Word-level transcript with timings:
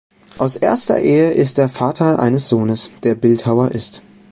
Aus 0.39 0.55
erster 0.55 0.99
Ehe 0.99 1.29
ist 1.29 1.59
er 1.59 1.69
Vater 1.69 2.17
eines 2.17 2.49
Sohnes, 2.49 2.89
der 3.03 3.13
Bildhauer 3.13 3.69
ist. 3.69 4.01